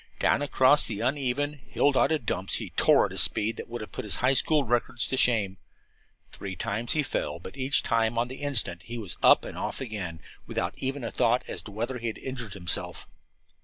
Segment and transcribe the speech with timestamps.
[0.17, 3.91] Down across the uneven, hill dotted dumps he tore at a speed that would have
[3.91, 5.57] put his school records to shame.
[6.31, 9.79] Three times he fell, but each time on the instant he was up and off
[9.79, 13.05] again, without even a thought as to whether or not he had injured himself.